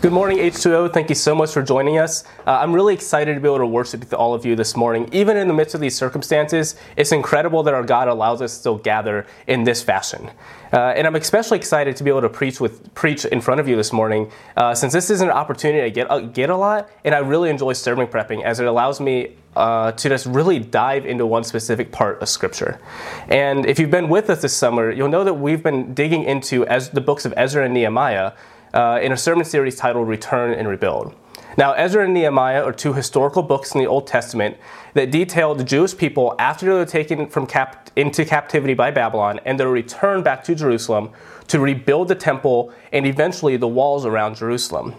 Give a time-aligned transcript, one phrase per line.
[0.00, 0.92] Good morning, H2O.
[0.92, 2.22] Thank you so much for joining us.
[2.46, 5.08] Uh, I'm really excited to be able to worship with all of you this morning.
[5.10, 8.60] Even in the midst of these circumstances, it's incredible that our God allows us to
[8.60, 10.30] still gather in this fashion.
[10.72, 13.66] Uh, and I'm especially excited to be able to preach with preach in front of
[13.66, 16.88] you this morning, uh, since this is an opportunity to get uh, get a lot,
[17.04, 21.06] and I really enjoy sermon prepping as it allows me uh, to just really dive
[21.06, 22.80] into one specific part of Scripture.
[23.28, 26.64] And if you've been with us this summer, you'll know that we've been digging into
[26.66, 28.34] as the books of Ezra and Nehemiah
[28.74, 31.14] uh, in a sermon series titled Return and Rebuild.
[31.56, 34.56] Now, Ezra and Nehemiah are two historical books in the Old Testament
[34.94, 39.40] that detail the Jewish people after they were taken from cap- into captivity by Babylon
[39.44, 41.10] and their return back to Jerusalem
[41.48, 44.94] to rebuild the temple and eventually the walls around Jerusalem.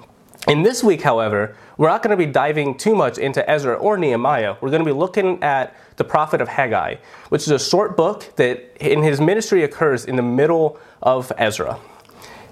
[0.48, 3.98] In this week, however, we're not going to be diving too much into Ezra or
[3.98, 4.56] Nehemiah.
[4.60, 6.96] We're going to be looking at the prophet of Haggai,
[7.30, 11.80] which is a short book that in his ministry occurs in the middle of Ezra.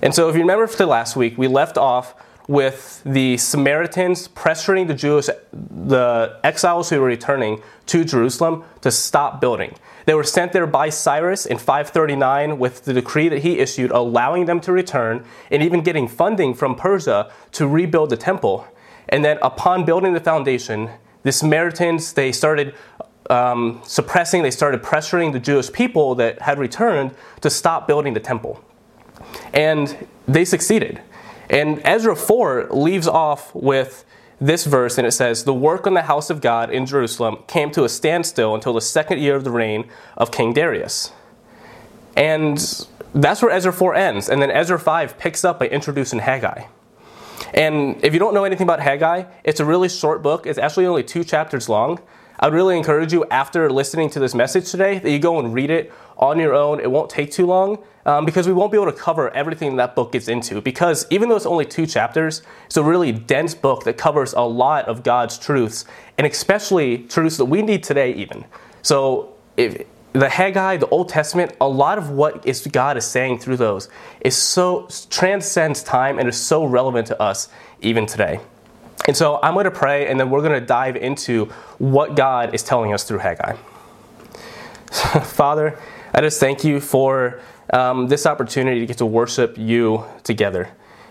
[0.02, 2.16] And so, if you remember from the last week, we left off
[2.48, 9.42] with the Samaritans pressuring the Jews, the exiles who were returning to Jerusalem, to stop
[9.42, 9.76] building.
[10.06, 14.46] They were sent there by Cyrus in 539 with the decree that he issued, allowing
[14.46, 18.66] them to return and even getting funding from Persia to rebuild the temple.
[19.10, 20.90] And then, upon building the foundation,
[21.24, 22.76] the Samaritans they started
[23.30, 28.20] um, suppressing, they started pressuring the Jewish people that had returned to stop building the
[28.22, 28.64] temple.
[29.54, 31.02] And they succeeded.
[31.50, 34.06] And Ezra 4 leaves off with
[34.40, 37.72] this verse, and it says, The work on the house of God in Jerusalem came
[37.72, 41.12] to a standstill until the second year of the reign of King Darius.
[42.16, 42.58] And
[43.14, 44.30] that's where Ezra 4 ends.
[44.30, 46.66] And then Ezra 5 picks up by introducing Haggai.
[47.54, 50.46] And if you don't know anything about Haggai, it's a really short book.
[50.46, 52.00] It's actually only two chapters long.
[52.40, 55.70] I'd really encourage you, after listening to this message today, that you go and read
[55.72, 56.80] it on your own.
[56.80, 59.96] It won't take too long um, because we won't be able to cover everything that
[59.96, 60.62] book gets into.
[60.62, 64.42] Because even though it's only two chapters, it's a really dense book that covers a
[64.42, 65.86] lot of God's truths,
[66.18, 68.46] and especially truths that we need today, even.
[68.84, 73.40] So, if the Haggai, the Old Testament, a lot of what is God is saying
[73.40, 73.90] through those
[74.22, 77.50] is so transcends time and is so relevant to us
[77.82, 78.40] even today.
[79.08, 81.46] And so I'm going to pray, and then we're going to dive into
[81.78, 83.54] what God is telling us through Haggai.
[85.24, 85.80] Father,
[86.14, 87.40] I just thank you for
[87.74, 90.70] um, this opportunity to get to worship you together.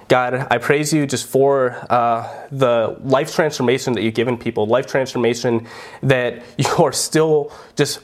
[0.09, 4.87] God, I praise you just for uh, the life transformation that you've given people, life
[4.87, 5.67] transformation
[6.03, 8.01] that you are still just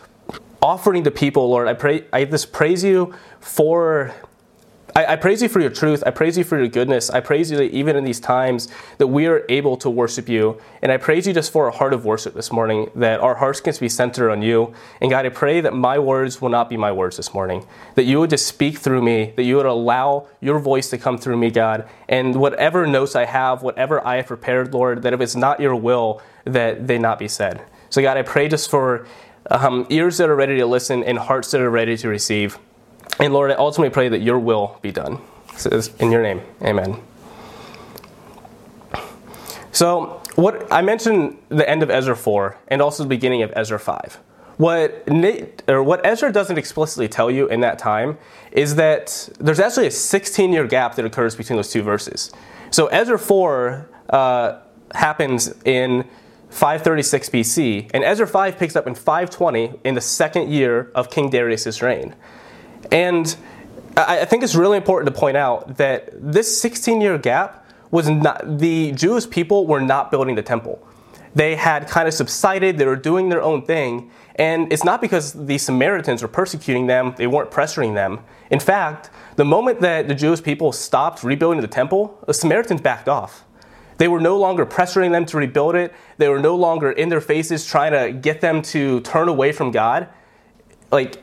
[0.61, 1.69] offering to people, Lord.
[1.69, 4.15] I pray, I just praise you for
[4.95, 6.03] I, I, praise you for your truth.
[6.07, 7.09] I praise you for your goodness.
[7.09, 10.61] I praise you that even in these times that we are able to worship you.
[10.83, 13.61] And I praise you just for a heart of worship this morning, that our hearts
[13.61, 14.75] can be centered on you.
[15.01, 18.05] And God, I pray that my words will not be my words this morning, that
[18.05, 21.39] you would just speak through me, that you would allow your voice to come through
[21.39, 21.89] me, God.
[22.09, 25.75] And whatever notes I have, whatever I have prepared, Lord, that if it's not your
[25.75, 27.63] will, that they not be said.
[27.89, 29.07] So God, I pray just for
[29.51, 32.59] um, ears that are ready to listen and hearts that are ready to receive.
[33.19, 35.19] And Lord, I ultimately pray that your will be done.
[36.01, 37.01] In your name, amen.
[39.71, 43.79] So, what I mentioned the end of Ezra 4 and also the beginning of Ezra
[43.79, 44.19] 5.
[44.59, 48.19] What Nate, or what Ezra doesn't explicitly tell you in that time
[48.51, 52.31] is that there's actually a 16 year gap that occurs between those two verses.
[52.71, 54.59] So Ezra 4 uh,
[54.95, 56.05] happens in
[56.51, 61.31] 536 BC, and Ezra 5 picks up in 520 in the second year of King
[61.31, 62.15] Darius' reign.
[62.93, 63.35] And
[63.97, 68.59] I think it's really important to point out that this 16 year gap was not,
[68.59, 70.87] the Jewish people were not building the temple.
[71.35, 75.33] They had kind of subsided, they were doing their own thing, and it's not because
[75.33, 78.21] the Samaritans were persecuting them, they weren't pressuring them.
[78.51, 83.09] In fact, the moment that the Jewish people stopped rebuilding the temple, the Samaritans backed
[83.09, 83.45] off.
[83.97, 87.21] They were no longer pressuring them to rebuild it, they were no longer in their
[87.21, 90.09] faces trying to get them to turn away from God.
[90.91, 91.23] Like,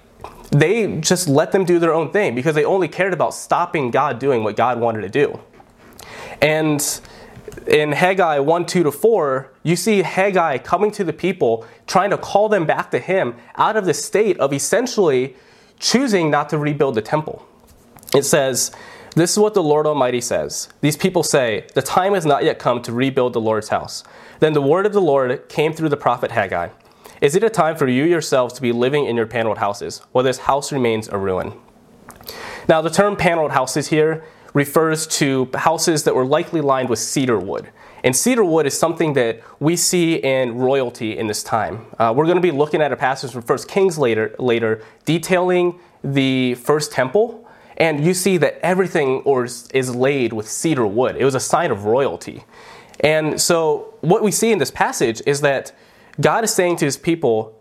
[0.52, 4.20] they just let them do their own thing because they only cared about stopping God
[4.20, 5.40] doing what God wanted to do.
[6.42, 7.02] And
[7.68, 12.18] in Haggai 1 2 to 4, you see Haggai coming to the people, trying to
[12.18, 15.35] call them back to him out of the state of essentially
[15.79, 17.46] choosing not to rebuild the temple.
[18.16, 18.72] It says,
[19.16, 20.70] This is what the Lord Almighty says.
[20.82, 24.03] These people say, The time has not yet come to rebuild the Lord's house.
[24.40, 26.70] Then the word of the Lord came through the prophet Haggai.
[27.22, 30.24] Is it a time for you yourselves to be living in your paneled houses, while
[30.24, 31.52] this house remains a ruin?
[32.70, 34.24] Now, the term paneled houses here
[34.54, 37.70] refers to houses that were likely lined with cedar wood.
[38.06, 41.88] And cedar wood is something that we see in royalty in this time.
[42.00, 45.78] Uh, we're going to be looking at a passage from 1 Kings later, later detailing
[46.04, 47.46] the first temple
[47.76, 51.16] And you see that everything or is laid with cedar wood.
[51.18, 52.44] It was a sign of royalty.
[53.00, 55.72] And so, what we see in this passage is that
[56.20, 57.56] God is saying to his people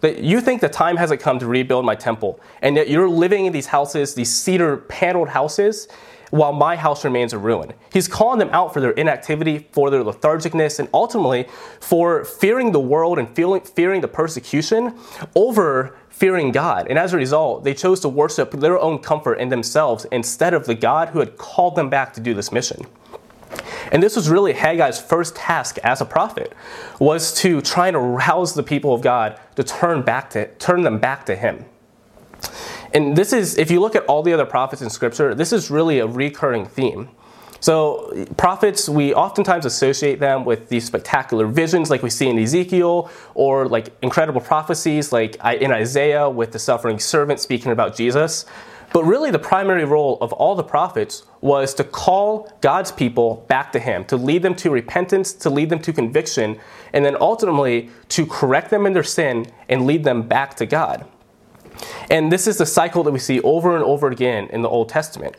[0.00, 3.46] that you think the time hasn't come to rebuild my temple, and yet you're living
[3.46, 5.88] in these houses, these cedar paneled houses,
[6.30, 7.72] while my house remains a ruin.
[7.92, 11.46] He's calling them out for their inactivity, for their lethargicness, and ultimately
[11.78, 14.98] for fearing the world and feeling, fearing the persecution
[15.36, 16.86] over fearing God.
[16.88, 20.66] And as a result, they chose to worship their own comfort in themselves instead of
[20.66, 22.86] the God who had called them back to do this mission.
[23.92, 26.54] And this was really Haggai's first task as a prophet,
[26.98, 30.98] was to try and arouse the people of God to turn back to turn them
[30.98, 31.66] back to him.
[32.94, 35.70] And this is, if you look at all the other prophets in Scripture, this is
[35.70, 37.10] really a recurring theme.
[37.60, 43.08] So, prophets, we oftentimes associate them with these spectacular visions like we see in Ezekiel,
[43.34, 48.46] or like incredible prophecies like in Isaiah with the suffering servant speaking about Jesus.
[48.92, 53.72] But really, the primary role of all the prophets was to call God's people back
[53.72, 56.58] to Him, to lead them to repentance, to lead them to conviction,
[56.92, 61.06] and then ultimately to correct them in their sin and lead them back to God.
[62.10, 64.88] And this is the cycle that we see over and over again in the Old
[64.88, 65.36] Testament.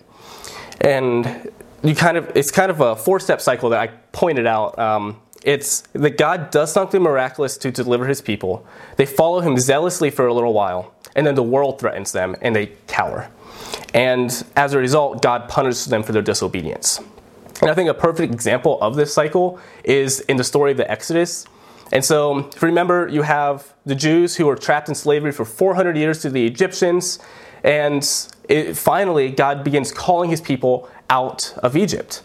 [0.82, 1.52] And
[1.84, 4.78] you kind of, it's kind of a four step cycle that I pointed out.
[4.80, 8.66] Um, it's that God does something miraculous to deliver his people.
[8.96, 12.56] They follow him zealously for a little while, and then the world threatens them and
[12.56, 13.30] they cower.
[13.94, 17.00] And as a result, God punishes them for their disobedience.
[17.62, 20.90] And I think a perfect example of this cycle is in the story of the
[20.90, 21.46] Exodus.
[21.92, 25.46] And so, if you remember, you have the Jews who were trapped in slavery for
[25.46, 27.20] 400 years to the Egyptians,
[27.64, 28.04] and
[28.50, 32.24] it, finally, God begins calling his people out of Egypt.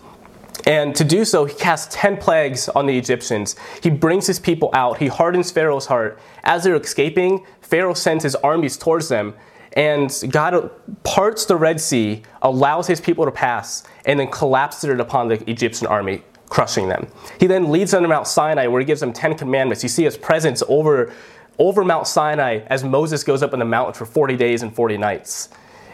[0.66, 3.56] And to do so, he casts 10 plagues on the Egyptians.
[3.82, 4.98] He brings his people out.
[4.98, 6.18] He hardens Pharaoh's heart.
[6.42, 9.34] As they're escaping, Pharaoh sends his armies towards them.
[9.74, 10.70] And God
[11.04, 15.48] parts the Red Sea, allows his people to pass, and then collapses it upon the
[15.50, 17.06] Egyptian army crushing them.
[17.38, 19.82] He then leads them to Mount Sinai where he gives them 10 commandments.
[19.82, 21.12] You see his presence over,
[21.58, 24.96] over Mount Sinai as Moses goes up on the mountain for 40 days and 40
[24.96, 25.50] nights.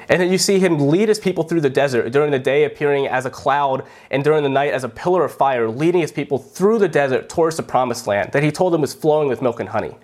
[0.09, 3.07] And then you see him lead his people through the desert, during the day appearing
[3.07, 6.37] as a cloud, and during the night as a pillar of fire, leading his people
[6.37, 9.61] through the desert towards the promised land that he told them was flowing with milk
[9.61, 9.97] and honey.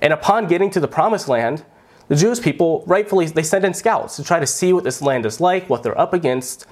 [0.00, 1.64] And upon getting to the promised land,
[2.08, 5.26] the Jewish people rightfully they send in scouts to try to see what this land
[5.26, 6.66] is like, what they're up against.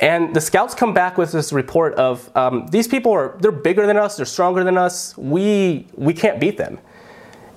[0.00, 3.86] And the scouts come back with this report of um, these people are they're bigger
[3.86, 5.16] than us, they're stronger than us.
[5.18, 6.78] We we can't beat them.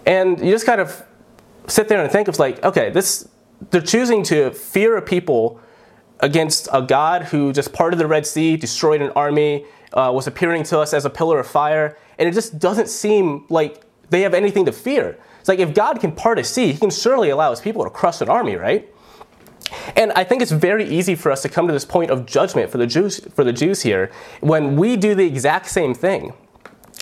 [0.05, 1.03] And you just kind of
[1.67, 3.29] sit there and think of like, okay, this
[3.71, 5.61] they're choosing to fear a people
[6.19, 10.63] against a God who just parted the Red Sea, destroyed an army, uh, was appearing
[10.63, 14.33] to us as a pillar of fire, and it just doesn't seem like they have
[14.33, 15.17] anything to fear.
[15.43, 17.89] It's like if God can part a sea, He can surely allow His people to
[17.89, 18.89] crush an army, right?
[19.97, 22.71] And I think it's very easy for us to come to this point of judgment
[22.71, 24.09] for the Jews, for the Jews here
[24.39, 26.31] when we do the exact same thing.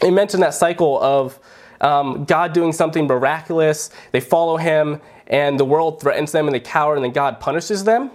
[0.01, 1.37] He mentioned that cycle of
[1.81, 6.59] um, God doing something miraculous, they follow him, and the world threatens them and they
[6.59, 8.09] cower, and then God punishes them.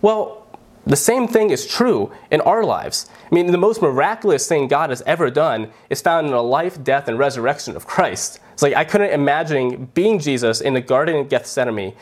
[0.00, 0.41] Well,
[0.84, 3.08] the same thing is true in our lives.
[3.30, 6.82] I mean, the most miraculous thing God has ever done is found in the life,
[6.82, 8.40] death, and resurrection of Christ.
[8.52, 11.94] It's like I couldn't imagine being Jesus in the Garden of Gethsemane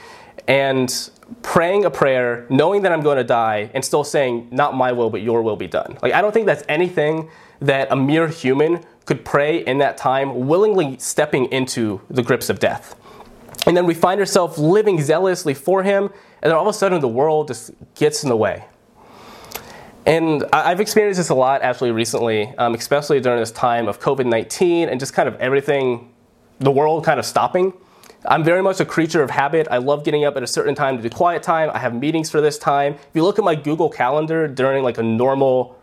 [0.48, 1.10] and
[1.42, 5.10] praying a prayer, knowing that I'm going to die, and still saying, Not my will,
[5.10, 5.98] but your will be done.
[6.02, 7.28] Like, I don't think that's anything
[7.60, 12.58] that a mere human could pray in that time, willingly stepping into the grips of
[12.58, 12.96] death.
[13.66, 16.04] And then we find ourselves living zealously for Him,
[16.42, 18.64] and then all of a sudden the world just gets in the way.
[20.10, 24.26] And I've experienced this a lot actually recently, um, especially during this time of COVID
[24.26, 26.12] 19 and just kind of everything,
[26.58, 27.72] the world kind of stopping.
[28.24, 29.68] I'm very much a creature of habit.
[29.70, 31.70] I love getting up at a certain time to do quiet time.
[31.72, 32.94] I have meetings for this time.
[32.94, 35.78] If you look at my Google Calendar during like a normal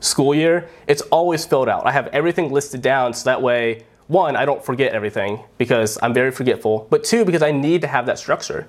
[0.00, 1.86] school year, it's always filled out.
[1.86, 6.14] I have everything listed down so that way, one, I don't forget everything because I'm
[6.14, 8.68] very forgetful, but two, because I need to have that structure.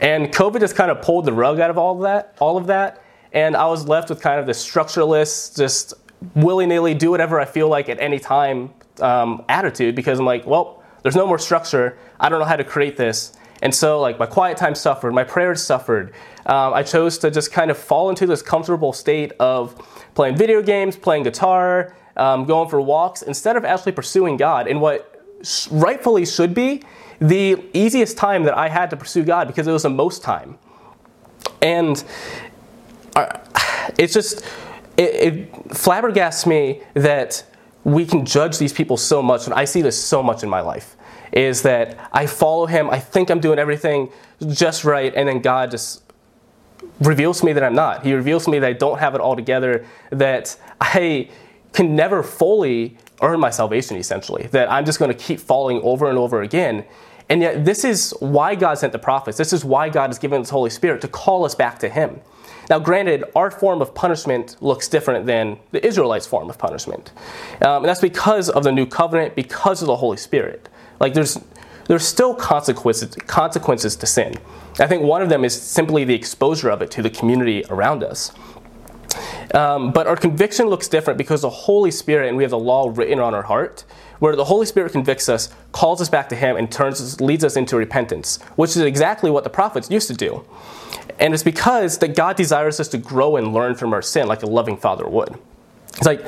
[0.00, 2.66] And COVID just kind of pulled the rug out of all of that, all of
[2.66, 5.94] that, and I was left with kind of this structureless, just
[6.34, 8.70] willy-nilly do whatever I feel like at any time
[9.00, 11.96] um, attitude because I'm like, well, there's no more structure.
[12.18, 13.32] I don't know how to create this.
[13.62, 16.14] And so, like, my quiet time suffered, my prayers suffered.
[16.46, 19.76] Um, I chose to just kind of fall into this comfortable state of
[20.14, 24.80] playing video games, playing guitar, um, going for walks, instead of actually pursuing God in
[24.80, 25.22] what
[25.70, 26.82] rightfully should be
[27.20, 30.58] the easiest time that I had to pursue God because it was the most time.
[31.60, 32.02] And
[33.98, 34.44] it's just,
[34.96, 37.44] it, it flabbergasts me that
[37.84, 40.60] we can judge these people so much, and I see this so much in my
[40.60, 40.96] life,
[41.32, 44.10] is that I follow him, I think I'm doing everything
[44.48, 46.02] just right, and then God just
[47.00, 48.04] reveals to me that I'm not.
[48.04, 51.30] He reveals to me that I don't have it all together, that I
[51.72, 56.08] can never fully earn my salvation, essentially, that I'm just going to keep falling over
[56.08, 56.84] and over again.
[57.28, 59.38] And yet, this is why God sent the prophets.
[59.38, 62.20] This is why God has given His Holy Spirit to call us back to Him.
[62.70, 67.10] Now, granted, our form of punishment looks different than the Israelites' form of punishment.
[67.60, 70.68] Um, and that's because of the new covenant, because of the Holy Spirit.
[71.00, 71.40] Like, there's,
[71.86, 74.36] there's still consequences, consequences to sin.
[74.78, 78.04] I think one of them is simply the exposure of it to the community around
[78.04, 78.30] us.
[79.52, 82.92] Um, but our conviction looks different because the Holy Spirit and we have the law
[82.94, 83.84] written on our heart,
[84.20, 87.56] where the Holy Spirit convicts us, calls us back to Him, and turns leads us
[87.56, 90.44] into repentance, which is exactly what the prophets used to do.
[91.20, 94.42] And it's because that God desires us to grow and learn from our sin like
[94.42, 95.38] a loving father would.
[95.90, 96.26] It's like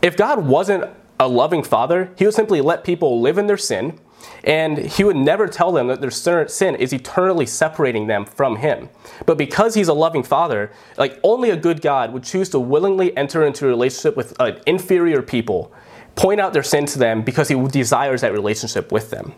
[0.00, 3.98] if God wasn't a loving father, He would simply let people live in their sin
[4.44, 8.88] and he would never tell them that their sin is eternally separating them from him.
[9.26, 13.16] But because he's a loving father, like only a good God would choose to willingly
[13.16, 15.72] enter into a relationship with an inferior people,
[16.16, 19.34] point out their sin to them because he desires that relationship with them.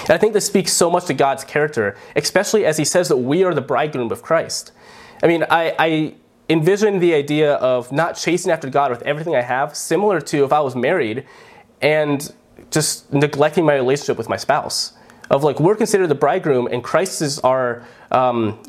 [0.00, 3.18] And I think this speaks so much to God's character, especially as he says that
[3.18, 4.72] we are the bridegroom of Christ.
[5.22, 6.14] I mean, I, I
[6.48, 10.52] envision the idea of not chasing after God with everything I have, similar to if
[10.52, 11.24] I was married
[11.80, 12.32] and
[12.70, 14.94] just neglecting my relationship with my spouse.
[15.30, 18.60] Of like, we're considered the bridegroom, and Christ is our um,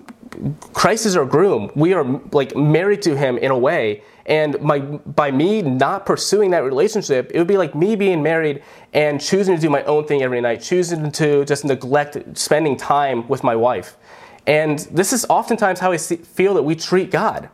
[0.73, 1.71] Christ is our groom.
[1.75, 6.51] We are like married to Him in a way, and my by me not pursuing
[6.51, 8.63] that relationship, it would be like me being married
[8.93, 13.27] and choosing to do my own thing every night, choosing to just neglect spending time
[13.27, 13.97] with my wife.
[14.45, 17.49] And this is oftentimes how I see, feel that we treat God.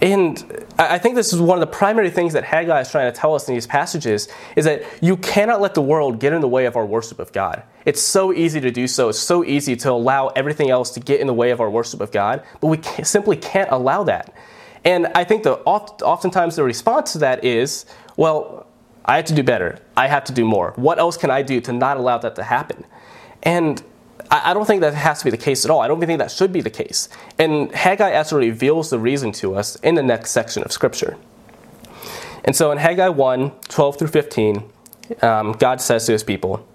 [0.00, 3.18] And I think this is one of the primary things that Haggai is trying to
[3.18, 6.48] tell us in these passages is that you cannot let the world get in the
[6.48, 7.64] way of our worship of God.
[7.84, 9.08] It's so easy to do so.
[9.08, 12.00] It's so easy to allow everything else to get in the way of our worship
[12.00, 14.32] of God, but we can't, simply can't allow that.
[14.88, 17.84] And I think oft, oftentimes the response to that is,
[18.16, 18.66] well,
[19.04, 19.78] I have to do better.
[19.98, 20.72] I have to do more.
[20.76, 22.86] What else can I do to not allow that to happen?
[23.42, 23.82] And
[24.30, 25.82] I don't think that has to be the case at all.
[25.82, 27.10] I don't think that should be the case.
[27.38, 31.18] And Haggai actually reveals the reason to us in the next section of Scripture.
[32.44, 34.62] And so in Haggai 1 12 through 15,
[35.20, 36.66] um, God says to his people,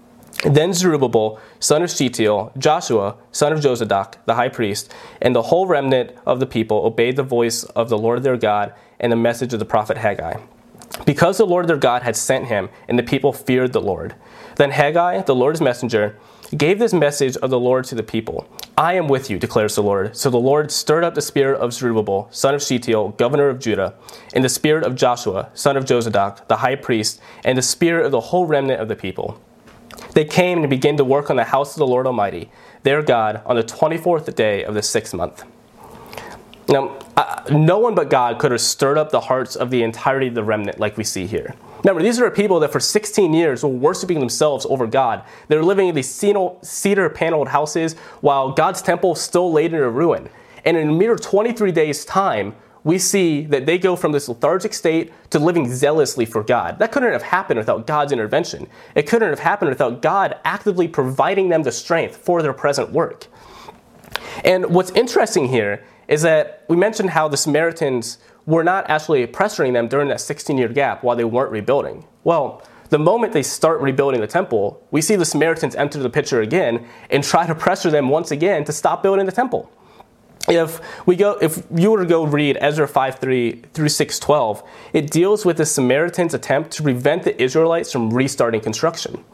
[0.44, 5.66] Then Zerubbabel, son of Shealtiel, Joshua, son of Jozadak, the high priest, and the whole
[5.66, 9.52] remnant of the people obeyed the voice of the Lord their God and the message
[9.54, 10.40] of the prophet Haggai.
[11.06, 14.14] Because the Lord their God had sent him, and the people feared the Lord.
[14.56, 16.18] Then Haggai, the Lord's messenger,
[16.56, 18.46] gave this message of the Lord to the people
[18.76, 20.16] I am with you, declares the Lord.
[20.16, 23.94] So the Lord stirred up the spirit of Zerubbabel, son of Shealtiel, governor of Judah,
[24.34, 28.10] and the spirit of Joshua, son of Jozadak, the high priest, and the spirit of
[28.10, 29.40] the whole remnant of the people.
[30.14, 32.50] They came and began to work on the house of the Lord Almighty,
[32.84, 35.44] their God, on the 24th day of the sixth month.
[36.68, 36.98] Now,
[37.50, 40.44] no one but God could have stirred up the hearts of the entirety of the
[40.44, 41.54] remnant like we see here.
[41.82, 45.22] Remember, these are people that for 16 years were worshiping themselves over God.
[45.48, 49.90] They were living in these cedar paneled houses while God's temple still laid in a
[49.90, 50.30] ruin.
[50.64, 52.54] And in a mere 23 days' time,
[52.84, 56.78] we see that they go from this lethargic state to living zealously for God.
[56.78, 58.68] That couldn't have happened without God's intervention.
[58.94, 63.26] It couldn't have happened without God actively providing them the strength for their present work.
[64.44, 69.72] And what's interesting here is that we mentioned how the Samaritans were not actually pressuring
[69.72, 72.06] them during that 16 year gap while they weren't rebuilding.
[72.22, 76.42] Well, the moment they start rebuilding the temple, we see the Samaritans enter the picture
[76.42, 79.72] again and try to pressure them once again to stop building the temple.
[80.48, 85.44] If we go, if you were to go read Ezra 5:3 through 6:12, it deals
[85.44, 89.24] with the Samaritans' attempt to prevent the Israelites from restarting construction.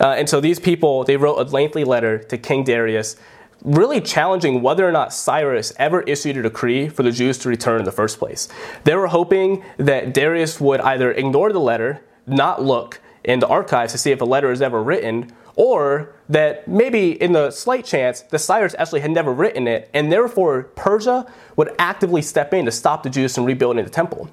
[0.00, 3.16] Uh, and so these people, they wrote a lengthy letter to King Darius
[3.64, 7.80] really challenging whether or not Cyrus ever issued a decree for the Jews to return
[7.80, 8.48] in the first place.
[8.84, 13.92] They were hoping that Darius would either ignore the letter, not look in the archives
[13.92, 18.22] to see if a letter is ever written, or that maybe in the slight chance
[18.22, 22.70] the Cyrus actually had never written it, and therefore Persia would actively step in to
[22.70, 24.30] stop the Jews from rebuilding the temple.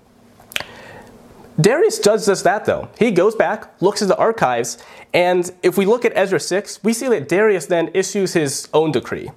[1.60, 2.88] Darius does just that though.
[3.00, 4.78] He goes back, looks at the archives,
[5.12, 8.92] and if we look at Ezra 6, we see that Darius then issues his own
[8.92, 9.32] decree.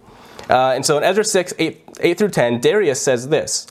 [0.51, 3.69] Uh, and so in Ezra 6, 8, 8 through 10, Darius says this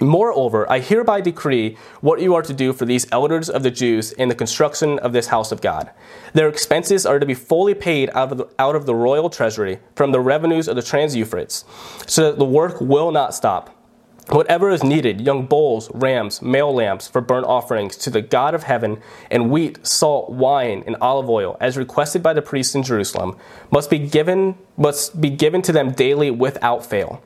[0.00, 4.12] Moreover, I hereby decree what you are to do for these elders of the Jews
[4.12, 5.90] in the construction of this house of God.
[6.34, 9.80] Their expenses are to be fully paid out of the, out of the royal treasury
[9.94, 11.64] from the revenues of the Trans Euphrates,
[12.06, 13.74] so that the work will not stop
[14.28, 18.64] whatever is needed young bulls, rams, male lambs for burnt offerings to the God of
[18.64, 23.36] heaven, and wheat, salt, wine, and olive oil, as requested by the priests in Jerusalem,
[23.70, 27.22] must be given, must be given to them daily without fail,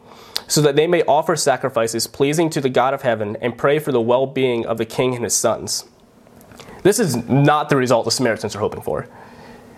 [0.52, 3.90] so that they may offer sacrifices pleasing to the God of heaven and pray for
[3.90, 5.86] the well being of the king and his sons.
[6.82, 9.08] This is not the result the Samaritans are hoping for.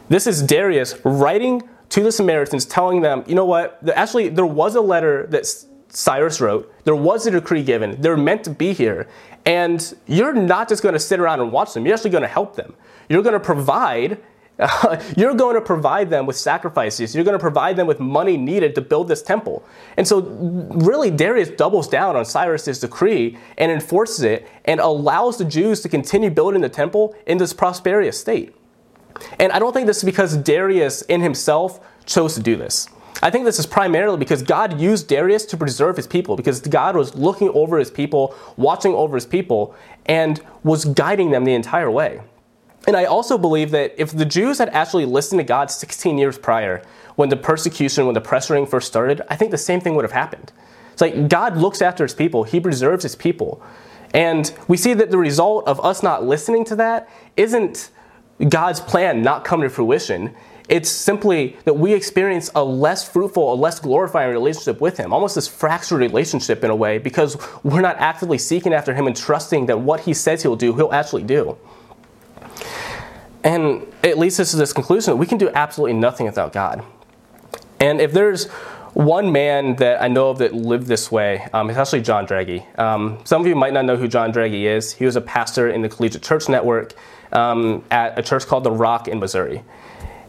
[0.09, 3.78] This is Darius writing to the Samaritans, telling them, you know what?
[3.95, 5.47] Actually, there was a letter that
[5.90, 6.75] Cyrus wrote.
[6.83, 8.00] There was a decree given.
[8.00, 9.07] They're meant to be here.
[9.47, 11.87] And you're not just going to sit around and watch them.
[11.87, 12.75] You're actually going to help them.
[13.09, 14.21] You're going to provide.
[15.16, 17.14] You're going to provide them with sacrifices.
[17.14, 19.64] You're going to provide them with money needed to build this temple.
[19.96, 25.44] And so, really, Darius doubles down on Cyrus's decree and enforces it and allows the
[25.44, 28.54] Jews to continue building the temple in this prosperous state.
[29.40, 32.88] And I don't think this is because Darius in himself chose to do this.
[33.23, 36.96] I think this is primarily because God used Darius to preserve his people, because God
[36.96, 39.75] was looking over his people, watching over his people,
[40.06, 42.20] and was guiding them the entire way.
[42.87, 46.37] And I also believe that if the Jews had actually listened to God 16 years
[46.37, 46.83] prior,
[47.17, 50.12] when the persecution, when the pressuring first started, I think the same thing would have
[50.12, 50.53] happened.
[50.93, 53.62] It's like God looks after his people, he preserves his people.
[54.12, 57.91] And we see that the result of us not listening to that isn't
[58.49, 60.35] God's plan not come to fruition.
[60.69, 65.35] It's simply that we experience a less fruitful, a less glorifying relationship with Him, almost
[65.35, 69.67] this fractured relationship in a way, because we're not actively seeking after Him and trusting
[69.67, 71.59] that what He says He'll do, He'll actually do.
[73.44, 76.82] And it leads us to this conclusion that we can do absolutely nothing without God.
[77.78, 78.48] And if there's
[78.94, 82.78] one man that I know of that lived this way, um, it's actually John Draghi.
[82.78, 84.92] Um, some of you might not know who John Draghi is.
[84.92, 86.94] He was a pastor in the Collegiate Church Network
[87.32, 89.62] um, at a church called The Rock in Missouri.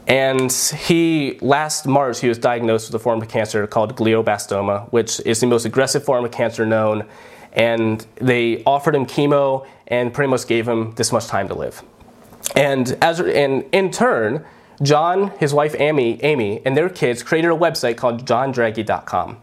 [0.07, 5.19] And he, last March, he was diagnosed with a form of cancer called glioblastoma, which
[5.21, 7.05] is the most aggressive form of cancer known.
[7.53, 11.81] And they offered him chemo and pretty much gave him this much time to live.
[12.55, 14.45] And, as, and in turn,
[14.81, 19.37] John, his wife Amy, Amy, and their kids created a website called johndraggy.com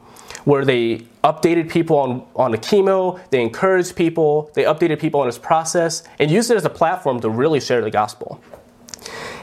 [0.45, 5.27] where they updated people on, on the chemo, they encouraged people, they updated people on
[5.27, 8.43] his process, and used it as a platform to really share the gospel.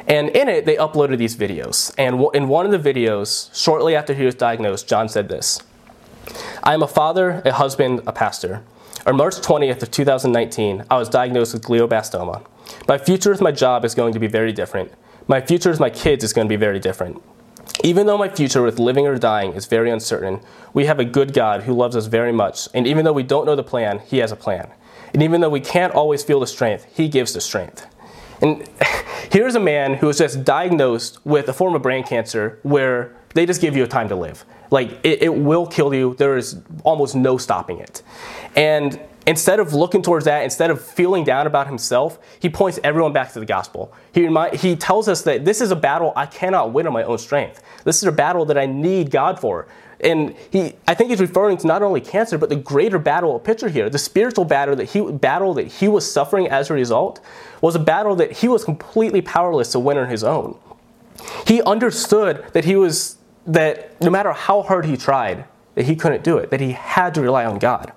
[0.07, 1.93] And in it, they uploaded these videos.
[1.97, 5.62] And in one of the videos, shortly after he was diagnosed, John said this
[6.63, 8.63] I am a father, a husband, a pastor.
[9.05, 12.45] On March 20th of 2019, I was diagnosed with glioblastoma.
[12.89, 14.91] My future with my job is going to be very different.
[15.28, 17.21] My future with my kids is going to be very different.
[17.84, 20.39] Even though my future with living or dying is very uncertain,
[20.73, 23.45] we have a good God who loves us very much, and even though we don't
[23.45, 24.71] know the plan, He has a plan.
[25.13, 27.86] And even though we can't always feel the strength, He gives the strength.
[28.41, 28.67] And
[29.32, 33.45] here's a man who was just diagnosed with a form of brain cancer where they
[33.45, 34.45] just give you a time to live.
[34.71, 38.02] Like, it, it will kill you, there is almost no stopping it.
[38.56, 43.13] And instead of looking towards that, instead of feeling down about himself, he points everyone
[43.13, 43.93] back to the gospel.
[44.11, 47.03] He, remind, he tells us that this is a battle I cannot win on my
[47.03, 47.61] own strength.
[47.83, 49.67] This is a battle that I need God for.
[50.01, 53.69] And he, I think he's referring to not only cancer, but the greater battle picture
[53.69, 53.87] here.
[53.87, 57.19] The spiritual battle that he, battle that he was suffering as a result
[57.61, 60.57] was a battle that he was completely powerless to win on his own.
[61.45, 66.23] He understood that he was, that no matter how hard he tried, that he couldn't
[66.23, 67.91] do it, that he had to rely on God.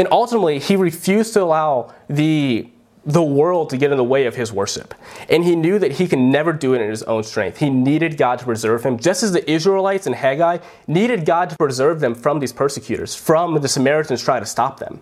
[0.00, 2.70] And ultimately, he refused to allow the
[3.04, 4.94] the world to get in the way of his worship.
[5.28, 7.58] And he knew that he could never do it in his own strength.
[7.58, 11.56] He needed God to preserve him, just as the Israelites and Haggai needed God to
[11.56, 15.00] preserve them from these persecutors, from the Samaritans trying to stop them.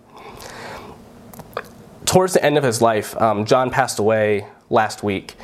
[2.05, 5.35] Towards the end of his life, um, John passed away last week.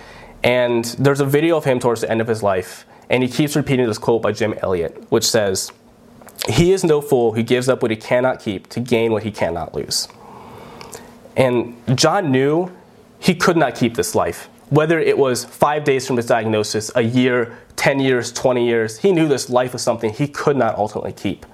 [0.43, 2.85] And there's a video of him towards the end of his life.
[3.09, 5.71] And he keeps repeating this quote by Jim Elliot, which says,
[6.49, 9.31] he is no fool who gives up what he cannot keep to gain what he
[9.31, 10.08] cannot lose.
[11.36, 12.71] And John knew
[13.19, 14.49] he could not keep this life.
[14.69, 19.12] Whether it was five days from his diagnosis, a year, 10 years, 20 years, he
[19.12, 21.45] knew this life was something he could not ultimately keep.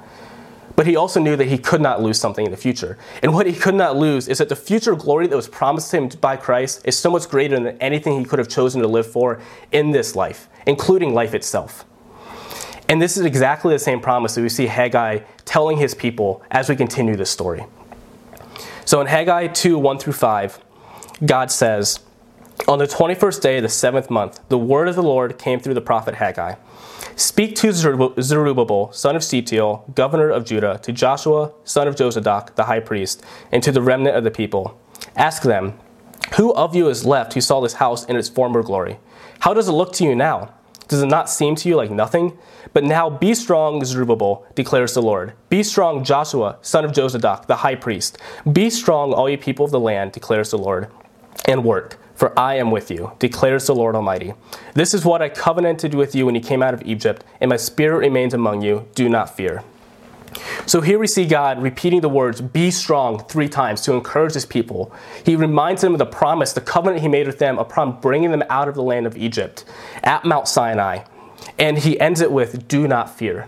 [0.76, 2.98] But he also knew that he could not lose something in the future.
[3.22, 5.98] And what he could not lose is that the future glory that was promised to
[5.98, 9.06] him by Christ is so much greater than anything he could have chosen to live
[9.06, 11.86] for in this life, including life itself.
[12.92, 16.68] And this is exactly the same promise that we see Haggai telling his people as
[16.68, 17.64] we continue this story.
[18.84, 20.60] So in Haggai 2 1 through 5,
[21.26, 22.02] God says,
[22.68, 25.76] On the 21st day of the seventh month, the word of the Lord came through
[25.76, 26.56] the prophet Haggai.
[27.16, 32.66] Speak to Zerubbabel, son of Shealtiel, governor of Judah, to Joshua, son of Jozadak, the
[32.66, 33.24] high priest,
[33.54, 34.78] and to the remnant of the people.
[35.16, 35.80] Ask them,
[36.36, 39.00] Who of you is left who saw this house in its former glory?
[39.40, 40.54] How does it look to you now?
[40.92, 42.38] Does it not seem to you like nothing?
[42.74, 45.32] But now be strong, Zerubbabel, declares the Lord.
[45.48, 48.18] Be strong, Joshua, son of Jozadak, the high priest.
[48.52, 50.90] Be strong, all you people of the land, declares the Lord,
[51.46, 54.34] and work, for I am with you, declares the Lord Almighty.
[54.74, 57.56] This is what I covenanted with you when you came out of Egypt, and my
[57.56, 58.86] spirit remains among you.
[58.94, 59.64] Do not fear.
[60.66, 64.46] So here we see God repeating the words, be strong, three times to encourage his
[64.46, 64.94] people.
[65.26, 68.44] He reminds them of the promise, the covenant he made with them upon bringing them
[68.50, 69.66] out of the land of Egypt
[70.04, 71.04] at Mount Sinai.
[71.58, 73.48] And he ends it with, do not fear.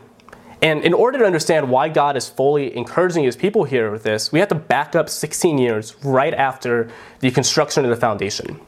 [0.61, 4.31] And in order to understand why God is fully encouraging his people here with this,
[4.31, 8.59] we have to back up 16 years right after the construction of the foundation.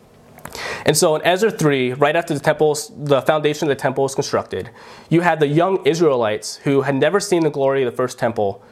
[0.86, 4.16] And so in Ezra 3, right after the temple, the foundation of the temple was
[4.16, 4.70] constructed,
[5.10, 8.64] you had the young Israelites who had never seen the glory of the first temple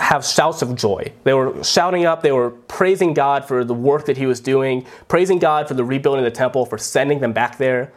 [0.00, 1.10] have shouts of joy.
[1.24, 4.86] They were shouting up, they were praising God for the work that he was doing,
[5.08, 7.92] praising God for the rebuilding of the temple, for sending them back there.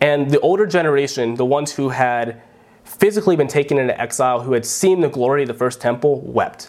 [0.00, 2.40] And the older generation, the ones who had
[2.84, 6.68] physically been taken into exile, who had seen the glory of the first temple, wept.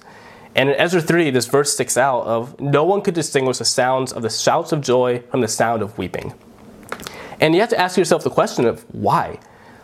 [0.56, 4.12] And in Ezra 3, this verse sticks out of no one could distinguish the sounds
[4.12, 6.34] of the shouts of joy from the sound of weeping.
[7.40, 9.40] And you have to ask yourself the question of why?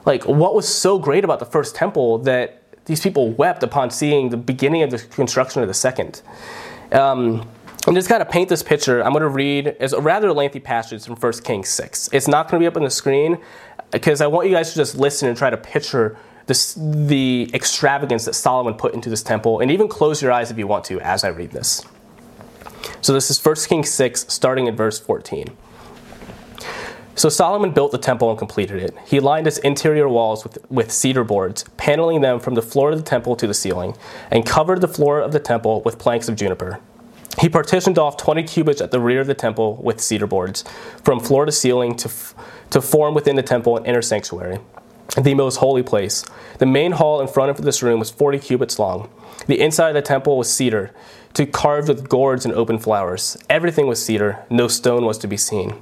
[0.06, 4.30] Like, what was so great about the first temple that these people wept upon seeing
[4.30, 6.22] the beginning of the construction of the second?
[6.92, 7.48] Um,
[7.88, 10.60] and just kind of paint this picture, I'm going to read as a rather lengthy
[10.60, 12.10] passage from 1 Kings 6.
[12.12, 13.38] It's not going to be up on the screen
[13.92, 16.18] because I want you guys to just listen and try to picture
[16.48, 20.58] this, the extravagance that Solomon put into this temple, and even close your eyes if
[20.58, 21.84] you want to as I read this.
[23.02, 25.56] So this is 1 Kings 6, starting in verse 14.
[27.16, 28.96] So Solomon built the temple and completed it.
[29.06, 32.98] He lined its interior walls with, with cedar boards, paneling them from the floor of
[32.98, 33.96] the temple to the ceiling,
[34.30, 36.80] and covered the floor of the temple with planks of juniper.
[37.40, 40.64] He partitioned off 20 cubits at the rear of the temple with cedar boards,
[41.04, 42.10] from floor to ceiling to,
[42.70, 44.60] to form within the temple an inner sanctuary
[45.22, 46.26] the most holy place.
[46.60, 49.10] The main hall in front of this room was 40 cubits long.
[49.48, 50.92] The inside of the temple was cedar,
[51.34, 53.38] to carved with gourds and open flowers.
[53.50, 55.76] Everything was cedar, no stone was to be seen.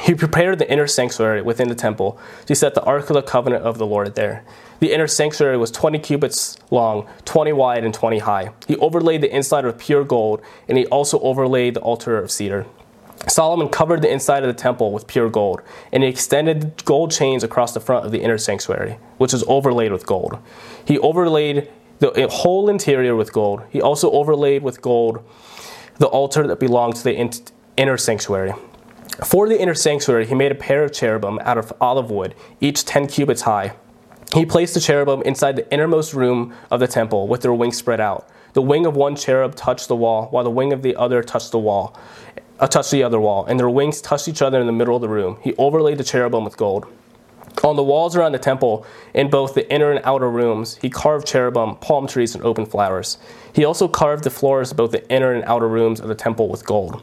[0.00, 3.64] He prepared the inner sanctuary within the temple to set the Ark of the Covenant
[3.64, 4.44] of the Lord there.
[4.80, 8.52] The inner sanctuary was 20 cubits long, 20 wide, and 20 high.
[8.66, 12.66] He overlaid the inside with pure gold, and he also overlaid the altar of cedar.
[13.28, 17.42] Solomon covered the inside of the temple with pure gold, and he extended gold chains
[17.42, 20.38] across the front of the inner sanctuary, which was overlaid with gold.
[20.84, 23.62] He overlaid the whole interior with gold.
[23.70, 25.24] He also overlaid with gold
[25.96, 27.42] the altar that belonged to the
[27.76, 28.52] inner sanctuary.
[29.24, 32.84] For the inner sanctuary, he made a pair of cherubim out of olive wood, each
[32.84, 33.74] 10 cubits high.
[34.34, 38.00] He placed the cherubim inside the innermost room of the temple with their wings spread
[38.00, 38.28] out.
[38.52, 41.52] The wing of one cherub touched the wall, while the wing of the other touched
[41.52, 41.96] the wall
[42.60, 45.02] uh, touched the other wall, and their wings touched each other in the middle of
[45.02, 45.38] the room.
[45.42, 46.86] He overlaid the cherubim with gold.
[47.62, 51.26] On the walls around the temple, in both the inner and outer rooms, he carved
[51.26, 53.16] cherubim, palm trees, and open flowers.
[53.52, 56.48] He also carved the floors of both the inner and outer rooms of the temple
[56.48, 57.02] with gold.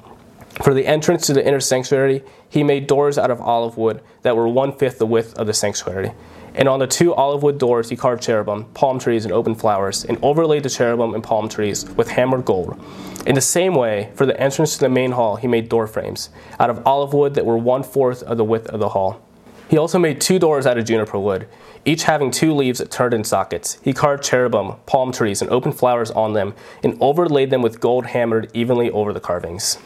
[0.62, 4.36] For the entrance to the inner sanctuary, he made doors out of olive wood that
[4.36, 6.12] were one fifth the width of the sanctuary.
[6.54, 10.04] And on the two olive wood doors, he carved cherubim, palm trees, and open flowers,
[10.04, 12.80] and overlaid the cherubim and palm trees with hammered gold.
[13.26, 16.30] In the same way, for the entrance to the main hall, he made door frames
[16.60, 19.22] out of olive wood that were one fourth of the width of the hall.
[19.70, 21.48] He also made two doors out of juniper wood,
[21.86, 23.80] each having two leaves that turned in sockets.
[23.82, 28.08] He carved cherubim, palm trees, and open flowers on them, and overlaid them with gold
[28.08, 29.78] hammered evenly over the carvings.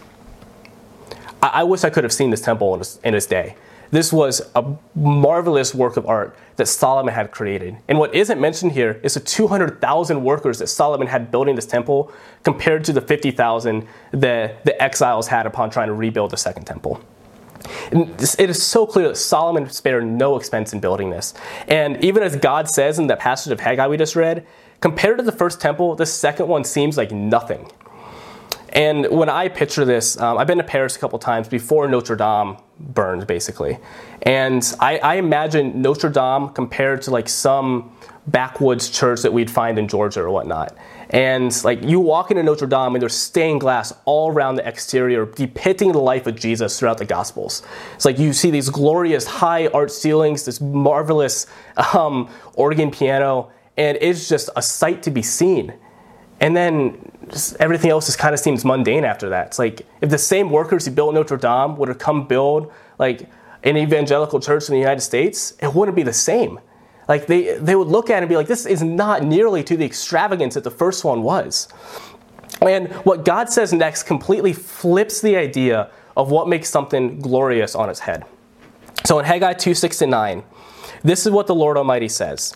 [1.43, 3.56] I, I wish I could have seen this temple in in its day.
[3.91, 7.77] This was a marvelous work of art that Solomon had created.
[7.87, 12.11] And what isn't mentioned here is the 200,000 workers that Solomon had building this temple
[12.43, 17.01] compared to the 50,000 that the exiles had upon trying to rebuild the second temple.
[17.91, 21.33] It is so clear that Solomon spared no expense in building this.
[21.67, 24.45] And even as God says in that passage of Haggai we just read,
[24.81, 27.71] compared to the first temple, the second one seems like nothing.
[28.75, 32.17] And when I picture this, um, I've been to Paris a couple times before Notre
[32.17, 33.79] Dame burned, basically.
[34.23, 37.95] And I, I, imagine Notre Dame compared to like some
[38.27, 40.75] backwoods church that we'd find in Georgia or whatnot.
[41.09, 45.25] And like you walk into Notre Dame and there's stained glass all around the exterior
[45.25, 47.63] depicting the life of Jesus throughout the Gospels.
[47.93, 51.47] It's like you see these glorious high art ceilings, this marvelous
[51.93, 55.73] um, organ piano, and it's just a sight to be seen.
[56.45, 57.12] And then
[57.60, 59.47] everything else just kind of seems mundane after that.
[59.47, 63.27] It's like if the same workers who built Notre Dame would have come build like
[63.63, 66.60] an evangelical church in the United States, it wouldn't be the same.
[67.08, 69.75] Like they, they would look at it and be like, this is not nearly to
[69.75, 71.67] the extravagance that the first one was.
[72.62, 77.89] And what God says next completely flips the idea of what makes something glorious on
[77.89, 78.23] its head.
[79.03, 80.43] So in Haggai 2 6 9,
[81.03, 82.55] This is what the Lord Almighty says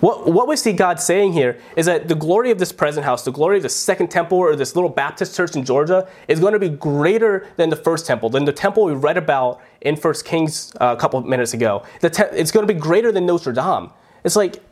[0.00, 3.24] What, what we see God saying here is that the glory of this present house,
[3.24, 6.54] the glory of the second temple or this little Baptist church in Georgia, is going
[6.54, 10.24] to be greater than the first temple, than the temple we read about in First
[10.24, 11.84] Kings uh, a couple of minutes ago.
[12.00, 13.90] Te- it's going to be greater than Notre Dame.
[14.24, 14.62] It's like,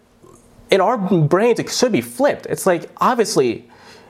[0.71, 2.47] in our brains, it should be flipped.
[2.47, 3.69] It's like, obviously,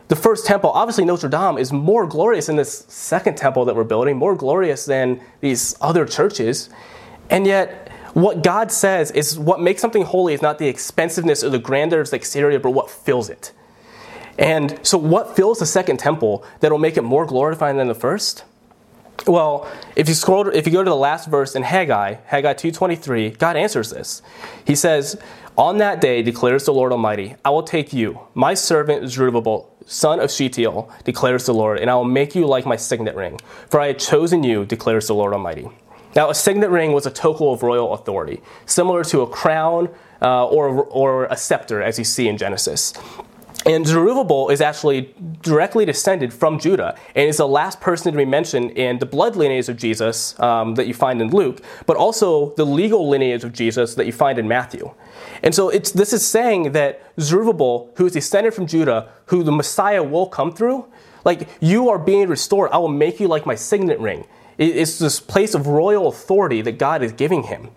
[0.09, 3.85] the first temple, obviously Notre Dame, is more glorious than this second temple that we're
[3.85, 6.71] building, more glorious than these other churches.
[7.31, 7.88] And yet,
[8.23, 12.01] what God says is what makes something holy is not the expensiveness or the grandeur
[12.01, 13.53] of the exterior, but what fills it.
[14.39, 17.95] And so, what fills the second temple that will make it more glorifying than the
[17.95, 18.45] first?
[19.27, 23.31] Well, if you scroll, if you go to the last verse in Haggai, Haggai 2:23,
[23.31, 24.23] God answers this.
[24.65, 25.17] He says,
[25.57, 30.21] "On that day declares the Lord Almighty, I will take you, my servant Zerubbabel, son
[30.21, 33.81] of Shealtiel, declares the Lord, and I will make you like my signet ring, for
[33.81, 35.69] I have chosen you, declares the Lord Almighty."
[36.19, 39.89] Now, a signet ring was a token of royal authority, similar to a crown
[40.21, 42.93] uh, or, or a scepter, as you see in Genesis.
[43.65, 48.25] And Zerubbabel is actually directly descended from Judah and is the last person to be
[48.25, 52.53] mentioned in the blood lineage of Jesus um, that you find in Luke, but also
[52.57, 54.93] the legal lineage of Jesus that you find in Matthew.
[55.45, 60.03] And so this is saying that Zerubbabel, who is descended from Judah, who the Messiah
[60.03, 60.85] will come through,
[61.25, 64.27] like you are being restored, I will make you like my signet ring.
[64.59, 67.71] It's this place of royal authority that God is giving him.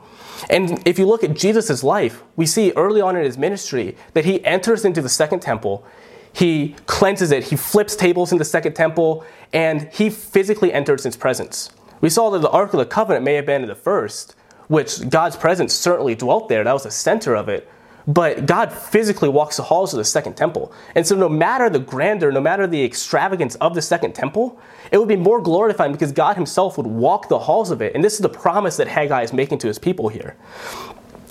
[0.49, 4.25] And if you look at Jesus' life, we see early on in his ministry that
[4.25, 5.85] he enters into the second temple,
[6.33, 11.15] he cleanses it, he flips tables in the second temple, and he physically enters its
[11.15, 11.69] presence.
[11.99, 14.35] We saw that the Ark of the Covenant may have been in the first,
[14.67, 16.63] which God's presence certainly dwelt there.
[16.63, 17.69] That was the center of it.
[18.07, 20.73] But God physically walks the halls of the second temple.
[20.95, 24.59] And so, no matter the grandeur, no matter the extravagance of the second temple,
[24.91, 27.93] it would be more glorifying because God Himself would walk the halls of it.
[27.93, 30.35] And this is the promise that Haggai is making to His people here.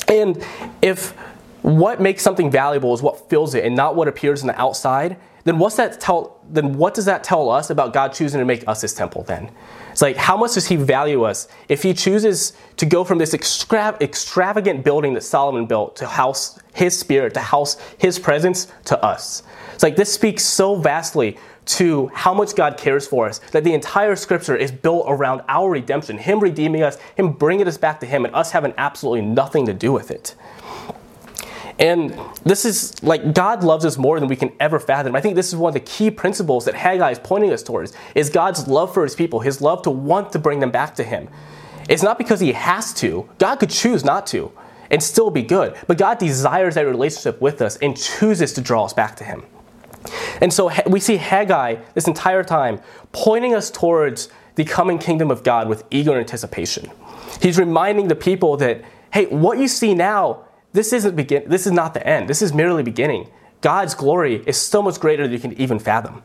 [0.08, 0.44] And
[0.82, 1.10] if
[1.62, 5.16] what makes something valuable is what fills it and not what appears on the outside,
[5.44, 8.66] then what's that tell then what does that tell us about God choosing to make
[8.66, 9.50] us his temple then?
[9.92, 13.34] It's like how much does he value us if he chooses to go from this
[13.34, 19.02] extra- extravagant building that Solomon built to house his spirit, to house his presence to
[19.04, 19.42] us?
[19.74, 23.72] It's like this speaks so vastly to how much God cares for us that the
[23.74, 28.06] entire scripture is built around our redemption, him redeeming us, him bringing us back to
[28.06, 30.34] him and us having absolutely nothing to do with it.
[31.80, 32.14] And
[32.44, 35.16] this is like God loves us more than we can ever fathom.
[35.16, 37.94] I think this is one of the key principles that Haggai is pointing us towards
[38.14, 41.02] is God's love for his people, his love to want to bring them back to
[41.02, 41.28] him.
[41.88, 43.28] It's not because he has to.
[43.38, 44.52] God could choose not to
[44.90, 45.74] and still be good.
[45.86, 49.44] But God desires that relationship with us and chooses to draw us back to him.
[50.40, 52.80] And so we see Haggai this entire time
[53.12, 56.90] pointing us towards the coming kingdom of God with eager anticipation.
[57.40, 61.72] He's reminding the people that, hey, what you see now this isn't begin this is
[61.72, 62.28] not the end.
[62.28, 63.28] This is merely beginning.
[63.60, 66.22] God's glory is so much greater than you can even fathom.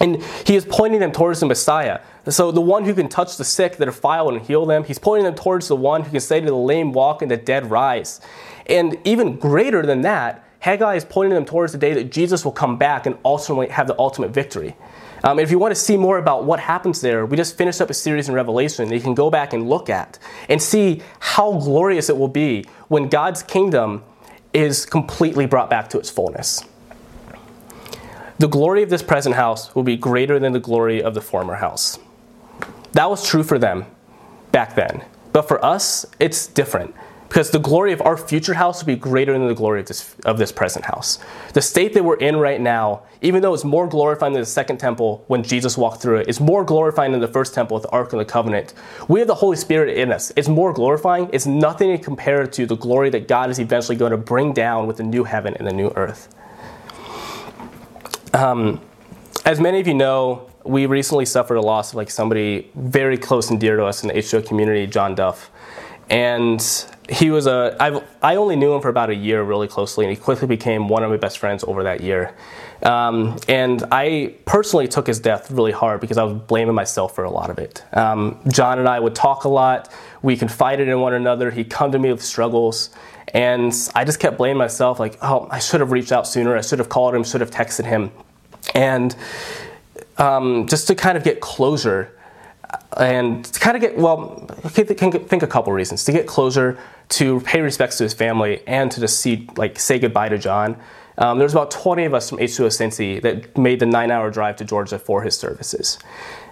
[0.00, 2.00] And he is pointing them towards the Messiah.
[2.28, 4.98] So the one who can touch the sick that are filed and heal them, he's
[4.98, 7.70] pointing them towards the one who can say to the lame walk and the dead
[7.70, 8.20] rise.
[8.66, 12.52] And even greater than that, Haggai is pointing them towards the day that Jesus will
[12.52, 14.76] come back and ultimately have the ultimate victory.
[15.24, 17.90] Um, if you want to see more about what happens there, we just finished up
[17.90, 21.58] a series in Revelation that you can go back and look at and see how
[21.58, 24.02] glorious it will be when God's kingdom
[24.52, 26.64] is completely brought back to its fullness.
[28.38, 31.54] The glory of this present house will be greater than the glory of the former
[31.54, 31.98] house.
[32.92, 33.86] That was true for them
[34.50, 35.04] back then.
[35.32, 36.94] But for us, it's different
[37.32, 40.14] because the glory of our future house will be greater than the glory of this,
[40.26, 41.18] of this present house.
[41.54, 44.76] The state that we're in right now, even though it's more glorifying than the second
[44.76, 47.88] temple when Jesus walked through it, it's more glorifying than the first temple with the
[47.88, 48.74] Ark of the Covenant.
[49.08, 50.30] We have the Holy Spirit in us.
[50.36, 51.30] It's more glorifying.
[51.32, 54.86] It's nothing to compare to the glory that God is eventually going to bring down
[54.86, 56.34] with the new heaven and the new earth.
[58.34, 58.78] Um,
[59.46, 63.48] as many of you know, we recently suffered a loss of like somebody very close
[63.48, 65.50] and dear to us in the HO community, John Duff.
[66.10, 66.60] And
[67.08, 70.16] he was a I've, I only knew him for about a year really closely, and
[70.16, 72.34] he quickly became one of my best friends over that year.
[72.82, 77.24] Um, and I personally took his death really hard because I was blaming myself for
[77.24, 77.84] a lot of it.
[77.96, 79.92] Um, John and I would talk a lot.
[80.20, 81.50] We confided in one another.
[81.50, 82.90] He'd come to me with struggles,
[83.28, 86.56] and I just kept blaming myself, like, oh, I should have reached out sooner.
[86.56, 87.24] I should have called him.
[87.24, 88.10] Should have texted him.
[88.74, 89.14] And
[90.18, 92.16] um, just to kind of get closure
[92.96, 96.04] and to kind of get well think a couple reasons.
[96.04, 96.78] To get closer
[97.12, 100.76] to pay respects to his family and to just see like say goodbye to john
[101.18, 104.30] um, there was about 20 of us from h2o cincy that made the nine hour
[104.30, 105.98] drive to georgia for his services.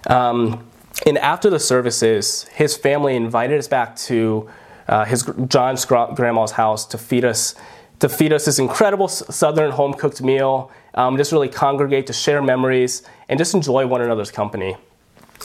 [0.07, 0.67] Um,
[1.05, 4.49] and after the services his family invited us back to
[4.87, 7.55] uh, his john's grandma's house to feed us
[7.99, 12.41] to feed us this incredible southern home cooked meal um, just really congregate to share
[12.41, 14.75] memories and just enjoy one another's company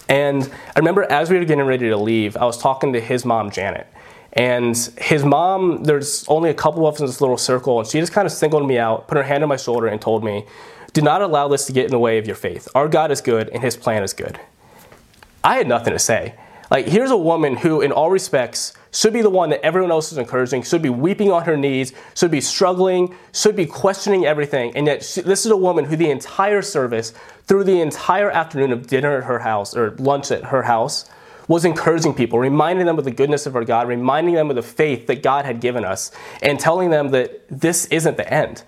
[0.09, 3.25] and I remember as we were getting ready to leave, I was talking to his
[3.25, 3.87] mom, Janet.
[4.33, 7.99] And his mom, there's only a couple of us in this little circle, and she
[7.99, 10.45] just kind of singled me out, put her hand on my shoulder, and told me,
[10.93, 12.69] Do not allow this to get in the way of your faith.
[12.75, 14.39] Our God is good, and his plan is good.
[15.43, 16.35] I had nothing to say.
[16.71, 20.11] Like, here's a woman who, in all respects, should be the one that everyone else
[20.11, 24.77] is encouraging, should be weeping on her knees, should be struggling, should be questioning everything.
[24.77, 27.13] And yet, she, this is a woman who the entire service,
[27.45, 31.09] through the entire afternoon of dinner at her house or lunch at her house,
[31.47, 34.63] was encouraging people, reminding them of the goodness of our God, reminding them of the
[34.63, 36.11] faith that God had given us,
[36.43, 38.65] and telling them that this isn't the end.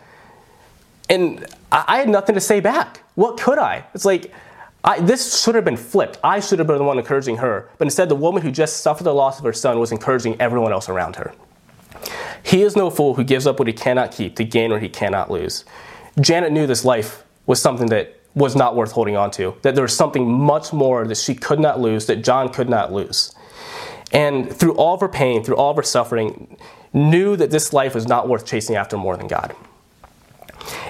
[1.10, 3.02] And I had nothing to say back.
[3.16, 3.86] What could I?
[3.94, 4.32] It's like,
[4.84, 6.18] I, this should have been flipped.
[6.22, 7.68] I should have been the one encouraging her.
[7.78, 10.72] But instead, the woman who just suffered the loss of her son was encouraging everyone
[10.72, 11.34] else around her.
[12.42, 14.88] He is no fool who gives up what he cannot keep to gain what he
[14.88, 15.64] cannot lose.
[16.20, 19.82] Janet knew this life was something that was not worth holding on to, that there
[19.82, 23.34] was something much more that she could not lose, that John could not lose.
[24.12, 26.56] And through all of her pain, through all of her suffering,
[26.92, 29.54] knew that this life was not worth chasing after more than God.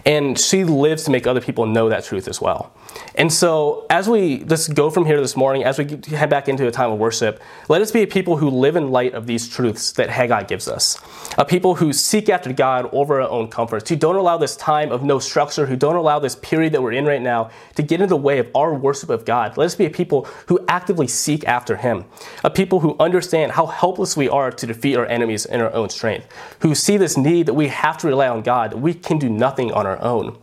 [0.09, 2.73] And she lives to make other people know that truth as well.
[3.15, 5.85] And so, as we just go from here this morning, as we
[6.17, 8.91] head back into a time of worship, let us be a people who live in
[8.91, 10.99] light of these truths that Haggai gives us.
[11.37, 14.91] A people who seek after God over our own comforts, who don't allow this time
[14.91, 18.01] of no structure, who don't allow this period that we're in right now to get
[18.01, 19.59] in the way of our worship of God.
[19.59, 22.07] Let us be a people who actively seek after Him.
[22.45, 25.91] A people who understand how helpless we are to defeat our enemies in our own
[25.91, 26.27] strength,
[26.61, 29.29] who see this need that we have to rely on God, that we can do
[29.29, 30.37] nothing on own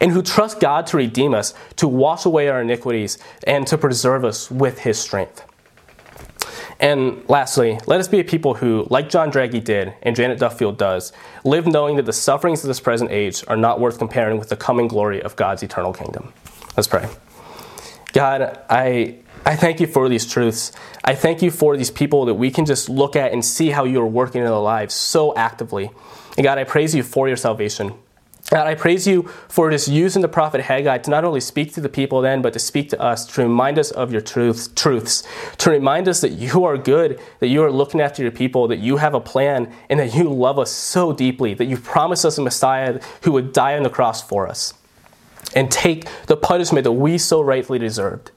[0.00, 4.24] and who trust God to redeem us, to wash away our iniquities, and to preserve
[4.24, 5.44] us with his strength.
[6.80, 10.78] And lastly, let us be a people who, like John Draghi did and Janet Duffield
[10.78, 11.12] does,
[11.44, 14.56] live knowing that the sufferings of this present age are not worth comparing with the
[14.56, 16.32] coming glory of God's eternal kingdom.
[16.76, 17.08] Let's pray.
[18.12, 20.72] God, I, I thank you for these truths.
[21.04, 23.84] I thank you for these people that we can just look at and see how
[23.84, 25.90] you are working in their lives so actively.
[26.36, 27.94] And God, I praise you for your salvation.
[28.52, 31.80] God, I praise you for just using the prophet Haggai to not only speak to
[31.80, 35.26] the people then, but to speak to us, to remind us of your truths, truths,
[35.56, 38.76] to remind us that you are good, that you are looking after your people, that
[38.76, 42.36] you have a plan, and that you love us so deeply, that you promised us
[42.36, 44.74] a Messiah who would die on the cross for us
[45.56, 48.32] and take the punishment that we so rightfully deserved.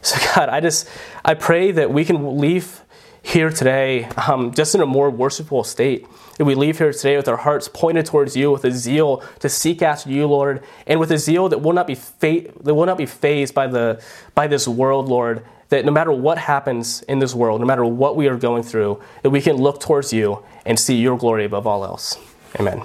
[0.00, 0.88] So, God, I just,
[1.24, 2.82] I pray that we can leave
[3.26, 6.06] here today um, just in a more worshipful state.
[6.38, 9.48] That we leave here today with our hearts pointed towards you, with a zeal to
[9.48, 12.86] seek after you, Lord, and with a zeal that will not be fa- that will
[12.86, 14.02] not be fazed by the
[14.34, 15.44] by this world, Lord.
[15.70, 19.02] That no matter what happens in this world, no matter what we are going through,
[19.22, 22.16] that we can look towards you and see your glory above all else.
[22.60, 22.82] Amen.